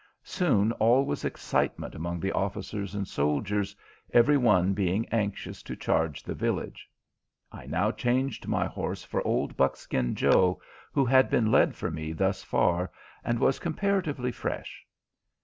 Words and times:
Soon 0.23 0.71
all 0.71 1.05
was 1.05 1.23
excitement 1.23 1.93
among 1.93 2.19
the 2.21 2.31
officers 2.31 2.95
and 2.95 3.07
soldiers, 3.07 3.75
every 4.11 4.35
one 4.35 4.73
being 4.73 5.07
anxious 5.09 5.61
to 5.61 5.75
charge 5.75 6.23
the 6.23 6.33
village. 6.33 6.89
I 7.51 7.67
now 7.67 7.91
changed 7.91 8.47
my 8.47 8.65
horse 8.65 9.03
for 9.03 9.21
old 9.21 9.55
Buckskin 9.55 10.15
Joe, 10.15 10.59
who 10.91 11.05
had 11.05 11.29
been 11.29 11.51
led 11.51 11.75
for 11.75 11.91
me 11.91 12.13
thus 12.13 12.41
far, 12.41 12.91
and 13.23 13.37
was 13.37 13.59
comparatively 13.59 14.31
fresh. 14.31 14.87